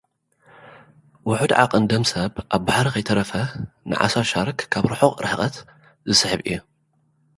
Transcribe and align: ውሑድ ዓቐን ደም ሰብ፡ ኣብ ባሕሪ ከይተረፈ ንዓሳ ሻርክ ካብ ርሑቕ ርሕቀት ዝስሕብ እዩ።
ውሑድ 1.27 1.51
ዓቐን 1.63 1.83
ደም 1.91 2.03
ሰብ፡ 2.11 2.33
ኣብ 2.55 2.61
ባሕሪ 2.65 2.87
ከይተረፈ 2.93 3.31
ንዓሳ 3.89 4.13
ሻርክ 4.31 4.59
ካብ 4.71 4.85
ርሑቕ 4.91 5.13
ርሕቀት 5.23 5.55
ዝስሕብ 6.09 6.39
እዩ። 6.47 6.57